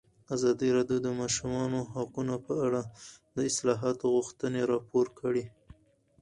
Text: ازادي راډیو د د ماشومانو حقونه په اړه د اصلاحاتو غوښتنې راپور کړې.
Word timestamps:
ازادي 0.35 0.69
راډیو 0.77 0.99
د 1.01 1.03
د 1.05 1.07
ماشومانو 1.21 1.79
حقونه 1.93 2.35
په 2.45 2.53
اړه 2.65 2.81
د 3.35 3.37
اصلاحاتو 3.49 4.05
غوښتنې 4.15 4.61
راپور 4.71 5.07
کړې. 5.19 5.45